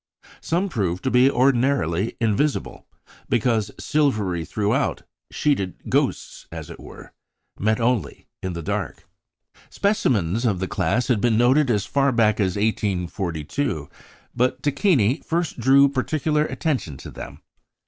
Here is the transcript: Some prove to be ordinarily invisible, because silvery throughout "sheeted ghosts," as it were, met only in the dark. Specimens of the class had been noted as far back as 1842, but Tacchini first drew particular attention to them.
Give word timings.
Some 0.41 0.67
prove 0.67 1.03
to 1.03 1.11
be 1.11 1.29
ordinarily 1.29 2.17
invisible, 2.19 2.87
because 3.29 3.69
silvery 3.79 4.43
throughout 4.45 5.03
"sheeted 5.31 5.75
ghosts," 5.89 6.47
as 6.51 6.71
it 6.71 6.79
were, 6.79 7.13
met 7.59 7.79
only 7.79 8.25
in 8.41 8.53
the 8.53 8.63
dark. 8.63 9.07
Specimens 9.69 10.43
of 10.43 10.57
the 10.59 10.67
class 10.67 11.07
had 11.07 11.21
been 11.21 11.37
noted 11.37 11.69
as 11.69 11.85
far 11.85 12.11
back 12.11 12.39
as 12.39 12.55
1842, 12.55 13.89
but 14.35 14.63
Tacchini 14.63 15.21
first 15.23 15.59
drew 15.59 15.87
particular 15.87 16.45
attention 16.45 16.97
to 16.97 17.11
them. 17.11 17.43